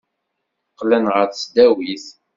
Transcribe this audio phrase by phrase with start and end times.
[0.71, 2.05] Qqlen ɣer tesdawit.